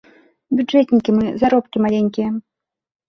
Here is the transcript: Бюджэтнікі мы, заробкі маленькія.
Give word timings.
Бюджэтнікі 0.59 1.15
мы, 1.19 1.27
заробкі 1.43 1.77
маленькія. 1.87 2.29